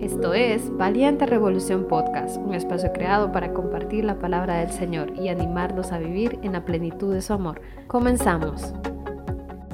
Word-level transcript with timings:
Esto 0.00 0.32
es 0.32 0.74
Valiente 0.74 1.26
Revolución 1.26 1.86
Podcast, 1.86 2.38
un 2.38 2.54
espacio 2.54 2.90
creado 2.90 3.32
para 3.32 3.52
compartir 3.52 4.02
la 4.02 4.18
palabra 4.18 4.60
del 4.60 4.70
Señor 4.70 5.12
y 5.20 5.28
animarnos 5.28 5.92
a 5.92 5.98
vivir 5.98 6.38
en 6.42 6.52
la 6.52 6.64
plenitud 6.64 7.12
de 7.12 7.20
su 7.20 7.34
amor. 7.34 7.60
Comenzamos. 7.86 8.72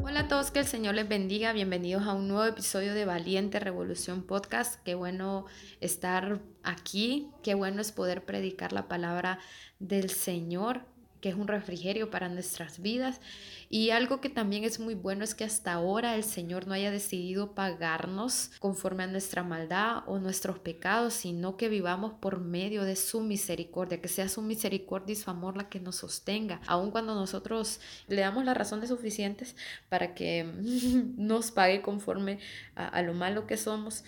Hola 0.03 0.21
a 0.23 0.29
todos, 0.29 0.51
que 0.51 0.59
el 0.59 0.67
Señor 0.67 0.97
les 0.97 1.09
bendiga. 1.09 1.53
Bienvenidos 1.53 2.09
a 2.09 2.15
un 2.15 2.27
nuevo 2.27 2.45
episodio 2.45 2.93
de 2.93 3.05
Valiente 3.05 3.61
Revolución 3.61 4.25
Podcast. 4.25 4.83
Qué 4.83 4.97
bueno 4.97 5.45
estar 5.81 6.41
aquí, 6.65 7.31
qué 7.45 7.55
bueno 7.55 7.81
es 7.81 7.93
poder 7.93 8.25
predicar 8.25 8.73
la 8.73 8.89
palabra 8.89 9.39
del 9.79 10.11
Señor 10.11 10.81
que 11.21 11.29
es 11.29 11.35
un 11.35 11.49
refrigerio 11.49 12.11
para 12.11 12.29
nuestras 12.29 12.81
vidas. 12.81 13.21
Y 13.69 13.91
algo 13.91 14.21
que 14.21 14.29
también 14.29 14.65
es 14.65 14.79
muy 14.79 14.95
bueno 14.95 15.25
es 15.25 15.35
que 15.35 15.45
hasta 15.45 15.73
ahora 15.73 16.15
el 16.15 16.23
Señor 16.25 16.67
no 16.67 16.75
haya 16.75 16.91
decidido 16.91 17.55
pagarnos 17.55 18.51
conforme 18.61 19.05
a 19.05 19.07
nuestra 19.07 19.43
maldad 19.43 20.05
o 20.07 20.19
nuestros 20.19 20.59
pecados, 20.59 21.15
sino 21.15 21.57
que 21.57 21.69
vivamos 21.69 22.13
por 22.21 22.41
medio 22.41 22.85
de 22.85 22.97
su 22.97 23.21
misericordia, 23.21 24.01
que 24.01 24.09
sea 24.09 24.29
su 24.29 24.43
misericordia 24.43 25.13
y 25.13 25.17
su 25.17 25.31
amor 25.31 25.57
la 25.57 25.69
que 25.69 25.81
nos 25.81 25.97
sostenga, 25.97 26.61
aun 26.67 26.91
cuando 26.91 27.15
nosotros 27.15 27.81
le 28.07 28.21
damos 28.21 28.45
las 28.45 28.57
razones 28.57 28.91
suficientes 28.91 29.57
para 29.89 30.15
que 30.15 30.45
nos 31.17 31.51
pague 31.51 31.83
conforme 31.83 32.39
a, 32.75 32.87
a 32.89 33.03
lo 33.03 33.15
malo 33.15 33.47
que 33.47 33.57
somos. 33.57 34.05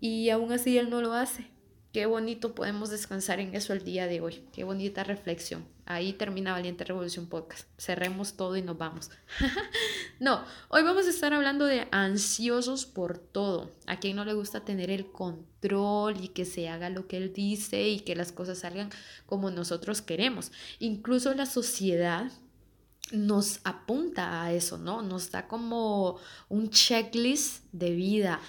Y 0.00 0.30
aún 0.30 0.52
así 0.52 0.78
Él 0.78 0.88
no 0.88 1.00
lo 1.02 1.12
hace. 1.12 1.50
Qué 1.92 2.06
bonito 2.06 2.54
podemos 2.54 2.88
descansar 2.90 3.40
en 3.40 3.52
eso 3.56 3.72
el 3.72 3.82
día 3.82 4.06
de 4.06 4.20
hoy. 4.20 4.44
Qué 4.52 4.62
bonita 4.62 5.02
reflexión. 5.02 5.66
Ahí 5.86 6.12
termina 6.12 6.52
Valiente 6.52 6.84
Revolución 6.84 7.26
Podcast. 7.26 7.66
Cerremos 7.78 8.34
todo 8.34 8.56
y 8.56 8.62
nos 8.62 8.78
vamos. 8.78 9.10
no, 10.20 10.44
hoy 10.68 10.84
vamos 10.84 11.06
a 11.06 11.10
estar 11.10 11.34
hablando 11.34 11.64
de 11.64 11.88
ansiosos 11.90 12.86
por 12.86 13.18
todo. 13.18 13.72
A 13.86 13.98
quien 13.98 14.14
no 14.14 14.24
le 14.24 14.34
gusta 14.34 14.64
tener 14.64 14.88
el 14.88 15.10
control 15.10 16.22
y 16.22 16.28
que 16.28 16.44
se 16.44 16.68
haga 16.68 16.90
lo 16.90 17.08
que 17.08 17.16
él 17.16 17.32
dice 17.32 17.88
y 17.88 17.98
que 17.98 18.14
las 18.14 18.30
cosas 18.30 18.60
salgan 18.60 18.90
como 19.26 19.50
nosotros 19.50 20.00
queremos. 20.00 20.52
Incluso 20.78 21.34
la 21.34 21.46
sociedad 21.46 22.30
nos 23.10 23.58
apunta 23.64 24.44
a 24.44 24.52
eso, 24.52 24.78
¿no? 24.78 25.02
Nos 25.02 25.32
da 25.32 25.48
como 25.48 26.20
un 26.48 26.70
checklist 26.70 27.64
de 27.72 27.90
vida 27.90 28.40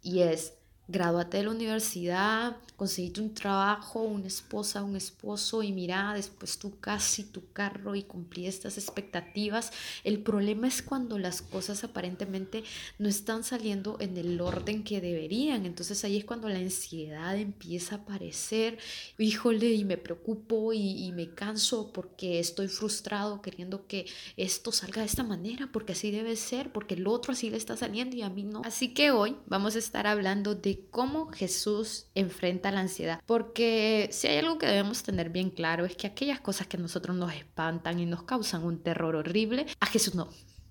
y 0.00 0.20
es 0.20 0.54
Gradúate 0.90 1.36
de 1.36 1.44
la 1.44 1.50
universidad, 1.50 2.56
conseguiste 2.74 3.20
un 3.20 3.32
trabajo, 3.32 4.00
una 4.00 4.26
esposa, 4.26 4.82
un 4.82 4.96
esposo 4.96 5.62
y 5.62 5.70
mira, 5.70 6.14
después 6.14 6.58
tu 6.58 6.80
casa 6.80 7.20
y 7.20 7.24
tu 7.24 7.52
carro 7.52 7.94
y 7.94 8.02
cumplí 8.02 8.46
estas 8.46 8.76
expectativas. 8.76 9.70
El 10.02 10.20
problema 10.20 10.66
es 10.66 10.82
cuando 10.82 11.16
las 11.16 11.42
cosas 11.42 11.84
aparentemente 11.84 12.64
no 12.98 13.08
están 13.08 13.44
saliendo 13.44 13.98
en 14.00 14.16
el 14.16 14.40
orden 14.40 14.82
que 14.82 15.00
deberían. 15.00 15.64
Entonces 15.64 16.02
ahí 16.02 16.16
es 16.16 16.24
cuando 16.24 16.48
la 16.48 16.58
ansiedad 16.58 17.36
empieza 17.36 17.94
a 17.94 17.98
aparecer. 17.98 18.78
Híjole, 19.16 19.74
y 19.74 19.84
me 19.84 19.96
preocupo 19.96 20.72
y, 20.72 21.04
y 21.04 21.12
me 21.12 21.34
canso 21.34 21.92
porque 21.92 22.40
estoy 22.40 22.66
frustrado 22.66 23.42
queriendo 23.42 23.86
que 23.86 24.06
esto 24.36 24.72
salga 24.72 25.02
de 25.02 25.06
esta 25.06 25.22
manera, 25.22 25.68
porque 25.70 25.92
así 25.92 26.10
debe 26.10 26.34
ser, 26.34 26.72
porque 26.72 26.94
el 26.94 27.06
otro 27.06 27.32
así 27.32 27.48
le 27.48 27.58
está 27.58 27.76
saliendo 27.76 28.16
y 28.16 28.22
a 28.22 28.30
mí 28.30 28.42
no. 28.42 28.62
Así 28.64 28.92
que 28.92 29.12
hoy 29.12 29.36
vamos 29.46 29.76
a 29.76 29.78
estar 29.78 30.08
hablando 30.08 30.56
de 30.56 30.79
cómo 30.90 31.30
Jesús 31.32 32.06
enfrenta 32.14 32.70
la 32.70 32.80
ansiedad. 32.80 33.20
Porque 33.26 34.08
si 34.12 34.26
hay 34.26 34.38
algo 34.38 34.58
que 34.58 34.66
debemos 34.66 35.02
tener 35.02 35.30
bien 35.30 35.50
claro 35.50 35.84
es 35.84 35.96
que 35.96 36.06
aquellas 36.06 36.40
cosas 36.40 36.66
que 36.66 36.76
a 36.76 36.80
nosotros 36.80 37.16
nos 37.16 37.32
espantan 37.34 37.98
y 37.98 38.06
nos 38.06 38.22
causan 38.22 38.64
un 38.64 38.82
terror 38.82 39.16
horrible, 39.16 39.66
a 39.80 39.86
Jesús 39.86 40.14
no. 40.14 40.28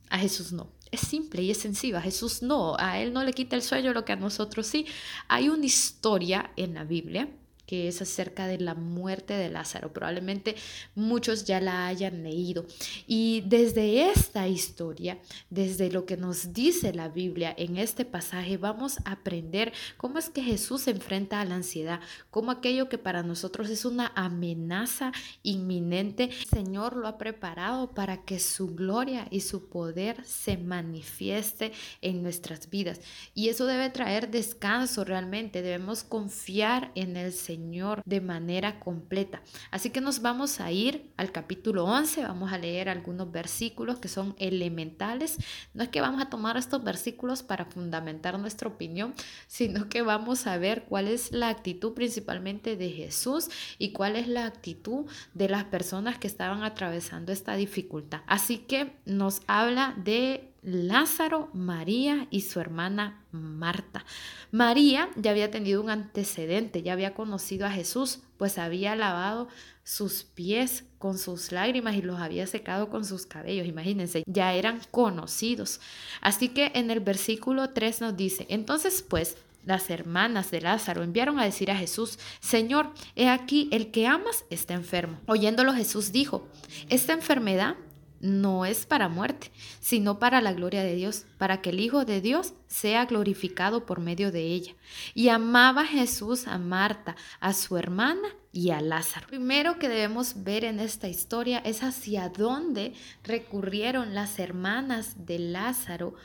A 0.10 0.18
Jesús 0.18 0.52
no. 0.52 0.72
Es 0.92 1.02
simple 1.02 1.44
y 1.44 1.52
es 1.52 1.58
sencillo. 1.58 1.98
A 1.98 2.02
Jesús 2.02 2.42
no. 2.42 2.76
A 2.80 3.00
Él 3.00 3.14
no 3.14 3.24
le 3.24 3.34
quita 3.34 3.56
el 3.56 3.62
sueño 3.62 3.94
lo 3.94 4.06
que 4.06 4.14
a 4.14 4.16
nosotros 4.16 4.66
sí. 4.68 4.88
Hay 5.28 5.50
una 5.50 5.66
historia 5.66 6.52
en 6.56 6.74
la 6.74 6.84
Biblia 6.84 7.30
que 7.70 7.88
es 7.88 8.02
acerca 8.02 8.48
de 8.48 8.58
la 8.58 8.74
muerte 8.74 9.36
de 9.36 9.48
Lázaro. 9.48 9.94
Probablemente 9.94 10.56
muchos 10.96 11.46
ya 11.46 11.62
la 11.62 11.86
hayan 11.86 12.24
leído. 12.24 12.66
Y 13.06 13.44
desde 13.46 14.10
esta 14.10 14.48
historia, 14.48 15.20
desde 15.52 15.92
lo 15.92 16.08
que 16.08 16.18
nos 16.18 16.52
dice 16.52 16.96
la 16.96 17.10
Biblia 17.10 17.54
en 17.56 17.78
este 17.78 18.06
pasaje, 18.06 18.58
vamos 18.58 18.98
a 19.06 19.12
aprender 19.12 19.72
cómo 19.98 20.18
es 20.18 20.32
que 20.32 20.42
Jesús 20.42 20.82
se 20.82 20.90
enfrenta 20.90 21.42
a 21.42 21.46
la 21.46 21.54
ansiedad, 21.54 22.00
cómo 22.32 22.50
aquello 22.50 22.90
que 22.90 22.98
para 22.98 23.22
nosotros 23.22 23.70
es 23.70 23.86
una 23.86 24.14
amenaza 24.16 25.12
inminente, 25.44 26.24
el 26.24 26.46
Señor 26.46 26.96
lo 26.96 27.08
ha 27.08 27.20
preparado 27.20 27.92
para 27.92 28.26
que 28.26 28.40
su 28.40 28.74
gloria 28.74 29.28
y 29.30 29.42
su 29.42 29.70
poder 29.70 30.26
se 30.26 30.58
manifieste 30.58 31.72
en 32.02 32.24
nuestras 32.24 32.72
vidas. 32.72 33.00
Y 33.36 33.50
eso 33.50 33.68
debe 33.68 33.92
traer 33.92 34.32
descanso 34.32 35.04
realmente. 35.04 35.62
Debemos 35.62 36.04
confiar 36.04 36.92
en 36.96 37.16
el 37.16 37.32
Señor 37.32 37.59
De 38.06 38.22
manera 38.22 38.80
completa. 38.80 39.42
Así 39.72 39.90
que 39.90 40.02
nos 40.02 40.22
vamos 40.22 40.60
a 40.60 40.72
ir 40.72 41.12
al 41.18 41.32
capítulo 41.32 41.86
11, 41.86 42.24
vamos 42.24 42.52
a 42.52 42.58
leer 42.58 42.90
algunos 42.90 43.32
versículos 43.32 44.00
que 44.00 44.08
son 44.08 44.36
elementales. 44.38 45.38
No 45.74 45.84
es 45.84 45.90
que 45.90 46.02
vamos 46.02 46.22
a 46.22 46.30
tomar 46.30 46.58
estos 46.58 46.84
versículos 46.84 47.44
para 47.44 47.66
fundamentar 47.66 48.40
nuestra 48.40 48.70
opinión, 48.70 49.14
sino 49.48 49.90
que 49.90 50.02
vamos 50.02 50.48
a 50.48 50.58
ver 50.58 50.84
cuál 50.84 51.08
es 51.08 51.32
la 51.32 51.50
actitud 51.50 51.94
principalmente 51.94 52.76
de 52.76 52.90
Jesús 52.92 53.50
y 53.78 53.92
cuál 53.92 54.16
es 54.16 54.28
la 54.28 54.46
actitud 54.46 55.06
de 55.34 55.50
las 55.50 55.66
personas 55.66 56.18
que 56.18 56.28
estaban 56.28 56.64
atravesando 56.64 57.32
esta 57.32 57.56
dificultad. 57.56 58.22
Así 58.28 58.60
que 58.60 58.94
nos 59.06 59.42
habla 59.48 59.96
de 59.98 60.49
Lázaro, 60.62 61.50
María 61.54 62.28
y 62.30 62.42
su 62.42 62.60
hermana 62.60 63.24
Marta. 63.32 64.06
María 64.52 65.10
ya 65.16 65.32
había 65.32 65.52
tenido 65.52 65.82
un 65.82 65.90
antecedente, 65.90 66.82
ya 66.82 66.94
había 66.94 67.14
conocido 67.14 67.66
a 67.66 67.72
Jesús, 67.72 68.20
pues 68.38 68.58
había 68.58 68.96
lavado 68.96 69.48
sus 69.84 70.24
pies 70.24 70.86
con 70.98 71.18
sus 71.18 71.52
lágrimas 71.52 71.96
y 71.96 72.02
los 72.02 72.20
había 72.20 72.46
secado 72.46 72.90
con 72.90 73.06
sus 73.06 73.26
cabellos. 73.26 73.68
Imagínense, 73.68 74.24
ya 74.28 74.54
eran 74.54 74.82
conocidos. 74.92 75.80
Así 76.22 76.50
que 76.50 76.72
en 76.76 76.92
el 76.92 77.00
versículo 77.00 77.70
3 77.72 78.02
nos 78.02 78.18
dice, 78.18 78.46
entonces 78.50 79.02
pues 79.02 79.38
las 79.66 79.90
hermanas 79.90 80.52
de 80.52 80.62
Lázaro 80.62 81.04
enviaron 81.04 81.40
a 81.40 81.46
decir 81.46 81.70
a 81.70 81.76
Jesús, 81.76 82.18
Señor, 82.40 82.92
he 83.16 83.30
aquí, 83.30 83.68
el 83.72 83.92
que 83.92 84.08
amas 84.08 84.46
está 84.50 84.74
enfermo. 84.74 85.20
Oyéndolo 85.26 85.74
Jesús 85.74 86.12
dijo, 86.12 86.48
esta 86.90 87.14
enfermedad 87.14 87.76
no 88.22 88.66
es 88.66 88.86
para 88.86 89.10
muerte, 89.10 89.52
sino 89.80 90.20
para 90.20 90.42
la 90.42 90.54
gloria 90.54 90.84
de 90.84 90.96
Dios, 90.96 91.26
para 91.38 91.62
que 91.62 91.70
el 91.70 91.80
Hijo 91.80 92.06
de 92.06 92.22
Dios 92.22 92.54
sea 92.68 93.06
glorificado 93.06 93.86
por 93.86 94.00
medio 94.00 94.32
de 94.32 94.42
ella. 94.44 94.74
Y 95.14 95.30
amaba 95.30 95.86
Jesús 95.86 96.48
a 96.48 96.58
Marta, 96.58 97.16
a 97.40 97.54
su 97.54 97.78
hermana 97.78 98.30
y 98.52 98.72
a 98.72 98.82
Lázaro. 98.82 99.28
Primero 99.28 99.80
que 99.80 99.90
debemos 99.90 100.44
ver 100.44 100.66
en 100.66 100.80
esta 100.80 101.08
historia 101.08 101.60
es 101.60 101.84
hacia 101.84 102.30
dónde 102.30 102.94
recurrieron 103.24 104.14
las 104.14 104.40
hermanas 104.40 105.26
de 105.26 105.40
Lázaro 105.40 106.16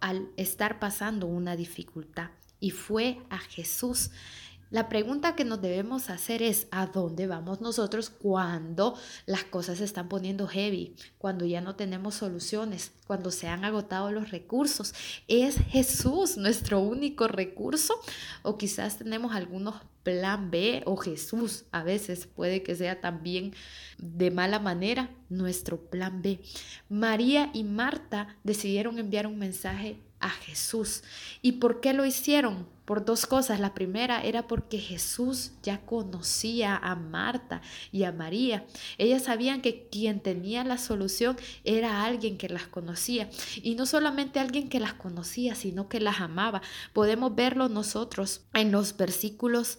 al 0.00 0.28
estar 0.36 0.78
pasando 0.78 1.26
una 1.26 1.56
dificultad. 1.56 2.30
Y 2.60 2.70
fue 2.70 3.18
a 3.30 3.38
Jesús. 3.38 4.10
La 4.72 4.88
pregunta 4.88 5.36
que 5.36 5.44
nos 5.44 5.60
debemos 5.60 6.08
hacer 6.08 6.42
es, 6.42 6.66
¿a 6.70 6.86
dónde 6.86 7.26
vamos 7.26 7.60
nosotros 7.60 8.08
cuando 8.08 8.96
las 9.26 9.44
cosas 9.44 9.76
se 9.76 9.84
están 9.84 10.08
poniendo 10.08 10.48
heavy, 10.48 10.96
cuando 11.18 11.44
ya 11.44 11.60
no 11.60 11.76
tenemos 11.76 12.14
soluciones, 12.14 12.90
cuando 13.06 13.30
se 13.30 13.48
han 13.48 13.66
agotado 13.66 14.10
los 14.12 14.30
recursos? 14.30 14.94
¿Es 15.28 15.58
Jesús 15.68 16.38
nuestro 16.38 16.80
único 16.80 17.28
recurso? 17.28 17.92
¿O 18.40 18.56
quizás 18.56 18.96
tenemos 18.96 19.34
algunos 19.34 19.74
plan 20.04 20.50
B 20.50 20.82
o 20.86 20.96
Jesús 20.96 21.66
a 21.70 21.82
veces 21.82 22.26
puede 22.26 22.62
que 22.62 22.74
sea 22.74 23.02
también 23.02 23.52
de 23.98 24.30
mala 24.30 24.58
manera 24.58 25.10
nuestro 25.28 25.90
plan 25.90 26.22
B? 26.22 26.40
María 26.88 27.50
y 27.52 27.64
Marta 27.64 28.38
decidieron 28.42 28.98
enviar 28.98 29.26
un 29.26 29.38
mensaje 29.38 29.98
a 30.18 30.30
Jesús. 30.30 31.02
¿Y 31.42 31.52
por 31.52 31.82
qué 31.82 31.92
lo 31.92 32.06
hicieron? 32.06 32.71
Por 32.84 33.04
dos 33.04 33.26
cosas. 33.26 33.60
La 33.60 33.74
primera 33.74 34.22
era 34.22 34.46
porque 34.46 34.78
Jesús 34.78 35.52
ya 35.62 35.80
conocía 35.84 36.76
a 36.76 36.94
Marta 36.96 37.62
y 37.90 38.04
a 38.04 38.12
María. 38.12 38.66
Ellas 38.98 39.24
sabían 39.24 39.62
que 39.62 39.88
quien 39.90 40.20
tenía 40.20 40.64
la 40.64 40.78
solución 40.78 41.36
era 41.64 42.04
alguien 42.04 42.38
que 42.38 42.48
las 42.48 42.66
conocía. 42.66 43.30
Y 43.62 43.74
no 43.74 43.86
solamente 43.86 44.40
alguien 44.40 44.68
que 44.68 44.80
las 44.80 44.94
conocía, 44.94 45.54
sino 45.54 45.88
que 45.88 46.00
las 46.00 46.20
amaba. 46.20 46.62
Podemos 46.92 47.34
verlo 47.34 47.68
nosotros 47.68 48.42
en 48.54 48.72
los 48.72 48.96
versículos 48.96 49.78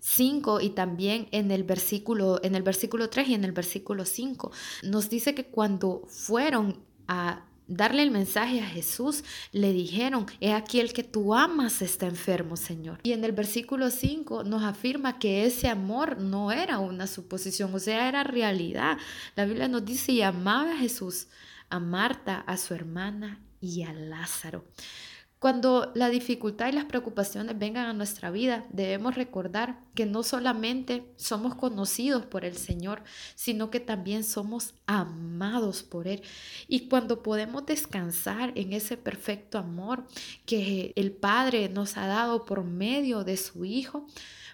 5 0.00 0.60
y 0.60 0.70
también 0.70 1.28
en 1.30 1.50
el 1.50 1.62
versículo 1.62 2.40
en 2.42 2.54
el 2.54 2.62
versículo 2.62 3.10
3 3.10 3.28
y 3.28 3.34
en 3.34 3.44
el 3.44 3.52
versículo 3.52 4.06
5 4.06 4.50
nos 4.84 5.10
dice 5.10 5.34
que 5.34 5.44
cuando 5.44 6.02
fueron 6.08 6.82
a 7.06 7.44
darle 7.70 8.02
el 8.02 8.10
mensaje 8.10 8.60
a 8.60 8.66
Jesús, 8.66 9.24
le 9.52 9.72
dijeron, 9.72 10.26
he 10.40 10.52
aquí 10.52 10.80
el 10.80 10.92
que 10.92 11.04
tú 11.04 11.34
amas 11.34 11.80
está 11.80 12.06
enfermo, 12.06 12.56
Señor. 12.56 12.98
Y 13.04 13.12
en 13.12 13.24
el 13.24 13.32
versículo 13.32 13.90
5 13.90 14.44
nos 14.44 14.64
afirma 14.64 15.18
que 15.18 15.46
ese 15.46 15.68
amor 15.68 16.18
no 16.18 16.52
era 16.52 16.80
una 16.80 17.06
suposición, 17.06 17.72
o 17.74 17.78
sea, 17.78 18.08
era 18.08 18.24
realidad. 18.24 18.98
La 19.36 19.44
Biblia 19.44 19.68
nos 19.68 19.84
dice, 19.84 20.12
y 20.12 20.20
amaba 20.20 20.72
a 20.72 20.78
Jesús, 20.78 21.28
a 21.70 21.78
Marta, 21.78 22.40
a 22.40 22.56
su 22.56 22.74
hermana 22.74 23.40
y 23.60 23.82
a 23.82 23.92
Lázaro. 23.92 24.64
Cuando 25.40 25.90
la 25.94 26.10
dificultad 26.10 26.68
y 26.68 26.72
las 26.72 26.84
preocupaciones 26.84 27.58
vengan 27.58 27.86
a 27.86 27.94
nuestra 27.94 28.30
vida, 28.30 28.66
debemos 28.68 29.14
recordar 29.14 29.80
que 29.94 30.04
no 30.04 30.22
solamente 30.22 31.14
somos 31.16 31.54
conocidos 31.54 32.26
por 32.26 32.44
el 32.44 32.58
Señor, 32.58 33.02
sino 33.36 33.70
que 33.70 33.80
también 33.80 34.22
somos 34.22 34.74
amados 34.84 35.82
por 35.82 36.08
Él. 36.08 36.20
Y 36.68 36.88
cuando 36.90 37.22
podemos 37.22 37.64
descansar 37.64 38.52
en 38.54 38.74
ese 38.74 38.98
perfecto 38.98 39.56
amor 39.56 40.06
que 40.44 40.92
el 40.94 41.10
Padre 41.10 41.70
nos 41.70 41.96
ha 41.96 42.06
dado 42.06 42.44
por 42.44 42.62
medio 42.62 43.24
de 43.24 43.38
su 43.38 43.64
Hijo, 43.64 44.06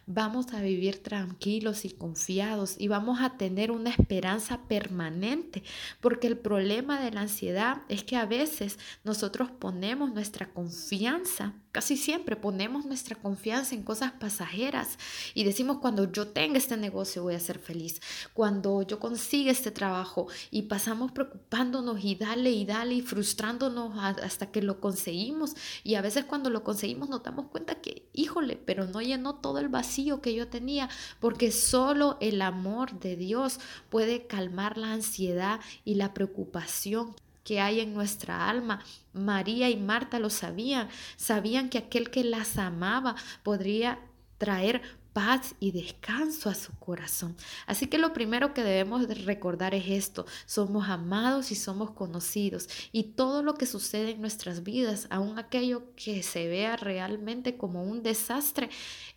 vamos 0.06 0.52
a 0.54 0.60
vivir 0.60 1.02
tranquilos 1.02 1.84
y 1.84 1.90
confiados 1.90 2.76
y 2.78 2.88
vamos 2.88 3.20
a 3.20 3.36
tener 3.36 3.70
una 3.72 3.90
esperanza 3.90 4.62
permanente, 4.68 5.62
porque 6.00 6.28
el 6.28 6.38
problema 6.38 7.00
de 7.00 7.10
la 7.10 7.22
ansiedad 7.22 7.82
es 7.88 8.04
que 8.04 8.16
a 8.16 8.24
veces 8.24 8.78
nosotros 9.04 9.50
ponemos 9.50 10.12
nuestra 10.12 10.48
confianza, 10.52 11.54
casi 11.76 11.98
siempre 11.98 12.36
ponemos 12.36 12.86
nuestra 12.86 13.16
confianza 13.16 13.74
en 13.74 13.82
cosas 13.82 14.10
pasajeras 14.12 14.98
y 15.34 15.44
decimos 15.44 15.76
cuando 15.76 16.10
yo 16.10 16.28
tenga 16.28 16.56
este 16.56 16.78
negocio 16.78 17.22
voy 17.22 17.34
a 17.34 17.38
ser 17.38 17.58
feliz, 17.58 18.00
cuando 18.32 18.80
yo 18.80 18.98
consiga 18.98 19.52
este 19.52 19.70
trabajo 19.70 20.26
y 20.50 20.62
pasamos 20.62 21.12
preocupándonos 21.12 22.02
y 22.02 22.14
dale 22.14 22.50
y 22.50 22.64
dale 22.64 22.94
y 22.94 23.02
frustrándonos 23.02 23.92
hasta 23.98 24.50
que 24.50 24.62
lo 24.62 24.80
conseguimos. 24.80 25.54
Y 25.84 25.96
a 25.96 26.00
veces 26.00 26.24
cuando 26.24 26.48
lo 26.48 26.64
conseguimos 26.64 27.10
nos 27.10 27.22
damos 27.22 27.48
cuenta 27.48 27.74
que, 27.74 28.08
híjole, 28.14 28.56
pero 28.56 28.86
no 28.86 29.02
llenó 29.02 29.34
todo 29.34 29.58
el 29.58 29.68
vacío 29.68 30.22
que 30.22 30.34
yo 30.34 30.48
tenía, 30.48 30.88
porque 31.20 31.52
solo 31.52 32.16
el 32.22 32.40
amor 32.40 32.98
de 33.00 33.16
Dios 33.16 33.60
puede 33.90 34.26
calmar 34.26 34.78
la 34.78 34.94
ansiedad 34.94 35.60
y 35.84 35.96
la 35.96 36.14
preocupación 36.14 37.14
que 37.46 37.60
hay 37.60 37.78
en 37.78 37.94
nuestra 37.94 38.50
alma. 38.50 38.84
María 39.12 39.70
y 39.70 39.76
Marta 39.76 40.18
lo 40.18 40.30
sabían, 40.30 40.88
sabían 41.16 41.70
que 41.70 41.78
aquel 41.78 42.10
que 42.10 42.24
las 42.24 42.58
amaba 42.58 43.14
podría 43.44 44.00
traer 44.36 44.82
paz 45.16 45.54
y 45.60 45.72
descanso 45.72 46.50
a 46.50 46.54
su 46.54 46.78
corazón. 46.78 47.34
Así 47.66 47.86
que 47.86 47.96
lo 47.96 48.12
primero 48.12 48.52
que 48.52 48.62
debemos 48.62 49.08
de 49.08 49.14
recordar 49.14 49.74
es 49.74 49.88
esto, 49.88 50.26
somos 50.44 50.90
amados 50.90 51.50
y 51.50 51.54
somos 51.54 51.92
conocidos 51.92 52.68
y 52.92 53.14
todo 53.14 53.42
lo 53.42 53.54
que 53.54 53.64
sucede 53.64 54.10
en 54.10 54.20
nuestras 54.20 54.62
vidas, 54.62 55.06
aun 55.08 55.38
aquello 55.38 55.94
que 55.96 56.22
se 56.22 56.48
vea 56.48 56.76
realmente 56.76 57.56
como 57.56 57.82
un 57.82 58.02
desastre, 58.02 58.68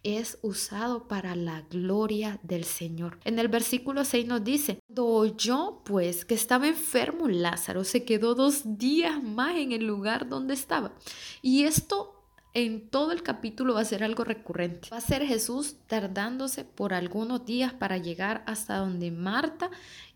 es 0.01 0.39
usado 0.41 1.09
para 1.09 1.35
la 1.35 1.63
gloria 1.69 2.39
del 2.43 2.63
Señor. 2.63 3.19
En 3.25 3.37
el 3.37 3.49
versículo 3.49 4.05
6 4.05 4.25
nos 4.25 4.41
dice, 4.41 4.79
cuando 4.87 5.35
yo 5.35 5.81
pues 5.83 6.23
que 6.23 6.33
estaba 6.33 6.65
enfermo 6.65 7.27
Lázaro 7.27 7.83
se 7.83 8.05
quedó 8.05 8.35
dos 8.35 8.77
días 8.77 9.21
más 9.21 9.57
en 9.57 9.73
el 9.73 9.85
lugar 9.85 10.29
donde 10.29 10.53
estaba. 10.53 10.93
Y 11.41 11.65
esto 11.65 12.18
en 12.53 12.89
todo 12.89 13.11
el 13.11 13.23
capítulo 13.23 13.75
va 13.75 13.81
a 13.81 13.85
ser 13.85 14.03
algo 14.03 14.23
recurrente. 14.23 14.89
Va 14.91 14.97
a 14.97 15.01
ser 15.01 15.25
Jesús 15.25 15.75
tardándose 15.87 16.63
por 16.65 16.93
algunos 16.93 17.45
días 17.45 17.73
para 17.73 17.97
llegar 17.97 18.43
hasta 18.47 18.77
donde 18.77 19.11
Marta 19.11 19.69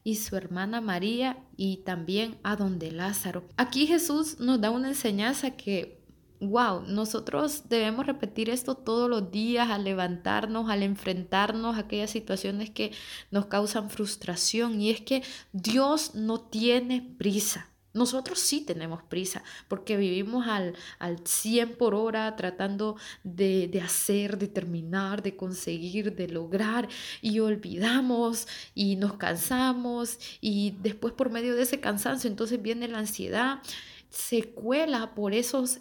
y 0.03 0.15
su 0.15 0.35
hermana 0.35 0.81
María 0.81 1.37
y 1.55 1.77
también 1.77 2.37
a 2.43 2.55
donde 2.55 2.91
Lázaro. 2.91 3.43
Aquí 3.57 3.87
Jesús 3.87 4.39
nos 4.39 4.59
da 4.59 4.69
una 4.71 4.89
enseñanza 4.89 5.51
que 5.51 6.03
wow, 6.39 6.81
nosotros 6.87 7.69
debemos 7.69 8.05
repetir 8.05 8.49
esto 8.49 8.75
todos 8.75 9.09
los 9.09 9.31
días 9.31 9.69
al 9.69 9.83
levantarnos, 9.83 10.69
al 10.69 10.83
enfrentarnos 10.83 11.75
a 11.75 11.79
aquellas 11.79 12.11
situaciones 12.11 12.69
que 12.69 12.91
nos 13.31 13.45
causan 13.45 13.89
frustración. 13.89 14.81
Y 14.81 14.89
es 14.89 15.01
que 15.01 15.23
Dios 15.51 16.15
no 16.15 16.41
tiene 16.41 17.01
prisa. 17.17 17.69
Nosotros 17.93 18.39
sí 18.39 18.61
tenemos 18.61 19.03
prisa 19.03 19.43
porque 19.67 19.97
vivimos 19.97 20.47
al, 20.47 20.75
al 20.99 21.19
100 21.25 21.75
por 21.77 21.93
hora 21.93 22.35
tratando 22.35 22.95
de, 23.23 23.67
de, 23.67 23.81
hacer, 23.81 24.37
de 24.37 24.47
terminar, 24.47 25.21
de 25.21 25.35
conseguir, 25.35 26.15
de 26.15 26.27
lograr 26.27 26.89
y 27.21 27.39
olvidamos 27.39 28.47
y 28.73 28.95
nos 28.95 29.13
cansamos 29.13 30.17
y 30.41 30.71
después 30.81 31.13
por 31.13 31.29
medio 31.29 31.55
de 31.55 31.63
ese 31.63 31.79
cansancio 31.79 32.29
entonces 32.29 32.61
viene 32.61 32.87
la 32.87 32.99
ansiedad, 32.99 33.59
se 34.09 34.43
cuela 34.43 35.13
por 35.15 35.33
esos 35.33 35.79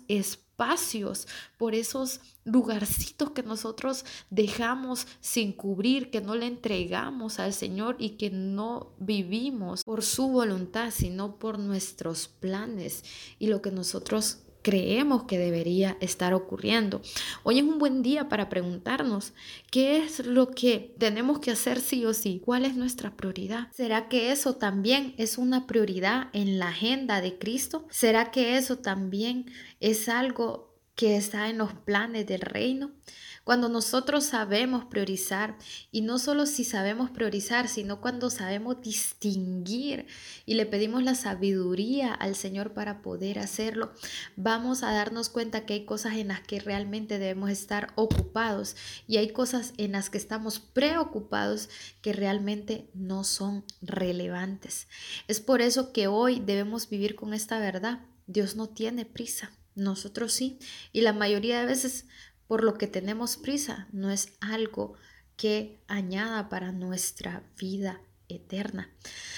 espacios, 0.52 1.26
por 1.56 1.75
esos 1.75 2.20
lugarcitos 2.44 3.31
que 3.31 3.43
nosotros 3.43 4.04
dejamos 4.31 5.06
sin 5.20 5.52
cubrir, 5.52 6.10
que 6.10 6.20
no 6.20 6.34
le 6.34 6.46
entregamos 6.46 7.38
al 7.38 7.52
Señor 7.52 7.96
y 7.99 8.10
que 8.10 8.31
no 8.31 8.93
vivimos 8.99 9.82
por 9.82 10.02
su 10.02 10.28
voluntad, 10.28 10.90
sino 10.90 11.38
por 11.38 11.58
nuestros 11.58 12.28
planes 12.28 13.04
y 13.38 13.46
lo 13.46 13.62
que 13.62 13.70
nosotros 13.70 14.38
creemos 14.62 15.24
que 15.24 15.38
debería 15.38 15.96
estar 16.00 16.32
ocurriendo. 16.34 17.02
Hoy 17.42 17.58
es 17.58 17.64
un 17.64 17.78
buen 17.78 18.02
día 18.02 18.28
para 18.28 18.48
preguntarnos 18.48 19.34
qué 19.70 19.98
es 19.98 20.24
lo 20.24 20.50
que 20.50 20.94
tenemos 20.98 21.40
que 21.40 21.50
hacer 21.50 21.80
sí 21.80 22.06
o 22.06 22.14
sí, 22.14 22.40
cuál 22.44 22.64
es 22.64 22.76
nuestra 22.76 23.16
prioridad. 23.16 23.68
¿Será 23.72 24.08
que 24.08 24.32
eso 24.32 24.54
también 24.54 25.14
es 25.18 25.36
una 25.36 25.66
prioridad 25.66 26.28
en 26.32 26.58
la 26.58 26.68
agenda 26.68 27.20
de 27.20 27.38
Cristo? 27.38 27.86
¿Será 27.90 28.30
que 28.30 28.56
eso 28.56 28.78
también 28.78 29.50
es 29.80 30.08
algo 30.08 30.72
que 30.94 31.16
está 31.16 31.48
en 31.48 31.58
los 31.58 31.74
planes 31.74 32.26
del 32.26 32.40
reino? 32.40 32.92
Cuando 33.44 33.68
nosotros 33.68 34.24
sabemos 34.24 34.84
priorizar, 34.84 35.56
y 35.90 36.02
no 36.02 36.18
solo 36.18 36.46
si 36.46 36.64
sabemos 36.64 37.10
priorizar, 37.10 37.68
sino 37.68 38.00
cuando 38.00 38.30
sabemos 38.30 38.80
distinguir 38.80 40.06
y 40.46 40.54
le 40.54 40.64
pedimos 40.64 41.02
la 41.02 41.16
sabiduría 41.16 42.14
al 42.14 42.36
Señor 42.36 42.72
para 42.72 43.02
poder 43.02 43.40
hacerlo, 43.40 43.92
vamos 44.36 44.84
a 44.84 44.92
darnos 44.92 45.28
cuenta 45.28 45.66
que 45.66 45.74
hay 45.74 45.84
cosas 45.84 46.14
en 46.14 46.28
las 46.28 46.40
que 46.40 46.60
realmente 46.60 47.18
debemos 47.18 47.50
estar 47.50 47.92
ocupados 47.96 48.76
y 49.08 49.16
hay 49.16 49.30
cosas 49.30 49.72
en 49.76 49.92
las 49.92 50.08
que 50.08 50.18
estamos 50.18 50.60
preocupados 50.60 51.68
que 52.00 52.12
realmente 52.12 52.90
no 52.94 53.24
son 53.24 53.64
relevantes. 53.80 54.86
Es 55.26 55.40
por 55.40 55.62
eso 55.62 55.92
que 55.92 56.06
hoy 56.06 56.40
debemos 56.40 56.88
vivir 56.88 57.16
con 57.16 57.34
esta 57.34 57.58
verdad. 57.58 58.00
Dios 58.26 58.54
no 58.54 58.68
tiene 58.68 59.04
prisa. 59.04 59.50
Nosotros 59.74 60.32
sí. 60.32 60.58
Y 60.92 61.00
la 61.00 61.12
mayoría 61.12 61.60
de 61.60 61.66
veces 61.66 62.06
por 62.52 62.64
lo 62.64 62.75
que 62.75 62.87
tenemos 62.87 63.38
prisa 63.38 63.88
no 63.93 64.10
es 64.10 64.34
algo 64.43 64.93
que 65.38 65.78
añada 65.88 66.50
para 66.50 66.70
nuestra 66.70 67.43
vida 67.58 68.02
eterna. 68.28 68.90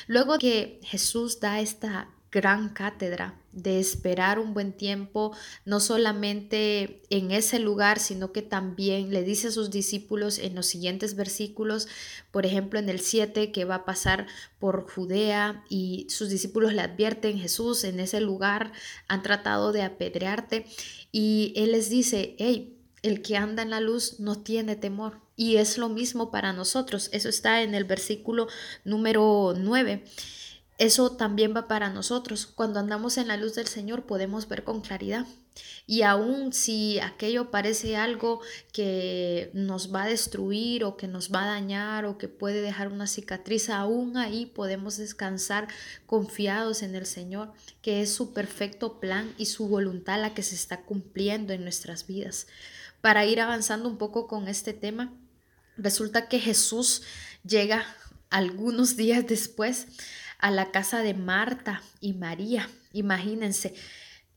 Luego 0.08 0.36
que 0.36 0.80
Jesús 0.82 1.38
da 1.38 1.60
esta 1.60 2.08
gran 2.32 2.70
cátedra 2.70 3.40
de 3.52 3.78
esperar 3.78 4.40
un 4.40 4.52
buen 4.52 4.72
tiempo, 4.72 5.30
no 5.64 5.78
solamente 5.78 7.02
en 7.08 7.30
ese 7.30 7.60
lugar, 7.60 8.00
sino 8.00 8.32
que 8.32 8.42
también 8.42 9.12
le 9.12 9.22
dice 9.22 9.46
a 9.46 9.52
sus 9.52 9.70
discípulos 9.70 10.40
en 10.40 10.56
los 10.56 10.66
siguientes 10.66 11.14
versículos, 11.14 11.86
por 12.32 12.46
ejemplo 12.46 12.80
en 12.80 12.88
el 12.88 12.98
7, 12.98 13.52
que 13.52 13.64
va 13.64 13.76
a 13.76 13.84
pasar 13.84 14.26
por 14.58 14.90
Judea 14.90 15.62
y 15.68 16.08
sus 16.10 16.30
discípulos 16.30 16.72
le 16.72 16.82
advierten, 16.82 17.38
Jesús, 17.38 17.84
en 17.84 18.00
ese 18.00 18.20
lugar 18.20 18.72
han 19.06 19.22
tratado 19.22 19.70
de 19.70 19.82
apedrearte 19.82 20.66
y 21.12 21.52
él 21.54 21.70
les 21.70 21.90
dice, 21.90 22.34
hey, 22.40 22.72
el 23.04 23.20
que 23.20 23.36
anda 23.36 23.62
en 23.62 23.70
la 23.70 23.80
luz 23.80 24.18
no 24.18 24.38
tiene 24.38 24.76
temor. 24.76 25.20
Y 25.36 25.56
es 25.56 25.76
lo 25.76 25.90
mismo 25.90 26.30
para 26.30 26.54
nosotros. 26.54 27.10
Eso 27.12 27.28
está 27.28 27.62
en 27.62 27.74
el 27.74 27.84
versículo 27.84 28.48
número 28.84 29.54
9. 29.56 30.04
Eso 30.78 31.12
también 31.12 31.54
va 31.54 31.68
para 31.68 31.90
nosotros. 31.90 32.46
Cuando 32.46 32.80
andamos 32.80 33.18
en 33.18 33.28
la 33.28 33.36
luz 33.36 33.54
del 33.54 33.66
Señor 33.66 34.06
podemos 34.06 34.48
ver 34.48 34.64
con 34.64 34.80
claridad. 34.80 35.26
Y 35.86 36.00
aun 36.00 36.54
si 36.54 36.98
aquello 36.98 37.50
parece 37.50 37.96
algo 37.96 38.40
que 38.72 39.50
nos 39.52 39.94
va 39.94 40.04
a 40.04 40.08
destruir 40.08 40.82
o 40.82 40.96
que 40.96 41.06
nos 41.06 41.30
va 41.30 41.44
a 41.44 41.48
dañar 41.48 42.06
o 42.06 42.16
que 42.16 42.28
puede 42.28 42.62
dejar 42.62 42.88
una 42.88 43.06
cicatriz, 43.06 43.68
aún 43.68 44.16
ahí 44.16 44.46
podemos 44.46 44.96
descansar 44.96 45.68
confiados 46.06 46.82
en 46.82 46.94
el 46.94 47.04
Señor, 47.04 47.52
que 47.82 48.00
es 48.00 48.12
su 48.12 48.32
perfecto 48.32 48.98
plan 48.98 49.32
y 49.36 49.46
su 49.46 49.68
voluntad 49.68 50.20
la 50.20 50.32
que 50.32 50.42
se 50.42 50.54
está 50.54 50.80
cumpliendo 50.82 51.52
en 51.52 51.62
nuestras 51.62 52.06
vidas 52.06 52.46
para 53.04 53.26
ir 53.26 53.38
avanzando 53.38 53.86
un 53.86 53.98
poco 53.98 54.26
con 54.26 54.48
este 54.48 54.72
tema, 54.72 55.12
resulta 55.76 56.26
que 56.26 56.40
Jesús 56.40 57.02
llega 57.46 57.84
algunos 58.30 58.96
días 58.96 59.26
después 59.26 59.88
a 60.38 60.50
la 60.50 60.70
casa 60.70 61.02
de 61.02 61.12
Marta 61.12 61.82
y 62.00 62.14
María. 62.14 62.66
Imagínense, 62.94 63.74